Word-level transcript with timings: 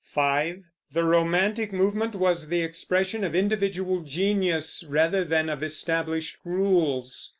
5. 0.03 0.63
The 0.93 1.03
romantic 1.03 1.71
movement 1.71 2.15
was 2.15 2.47
the 2.47 2.61
expression 2.63 3.23
of 3.23 3.35
individual 3.35 4.01
genius 4.01 4.83
rather 4.89 5.23
than 5.23 5.47
of 5.47 5.61
established 5.61 6.37
rules. 6.43 7.29